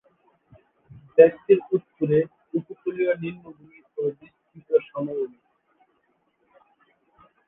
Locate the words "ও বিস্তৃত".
3.97-4.69